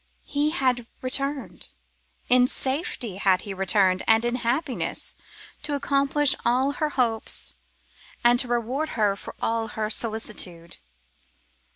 He 0.25 0.49
had 0.49 0.87
returned; 1.03 1.69
in 2.27 2.47
safety 2.47 3.17
had 3.17 3.41
he 3.41 3.53
returned, 3.53 4.01
and 4.07 4.25
in 4.25 4.37
happiness, 4.37 5.15
to 5.61 5.75
accomplish 5.75 6.33
all 6.43 6.71
her 6.71 6.89
hopes 6.89 7.53
and 8.23 8.39
to 8.39 8.47
reward 8.47 8.89
her 8.97 9.15
for 9.15 9.35
all 9.39 9.67
her 9.77 9.91
solicitude. 9.91 10.77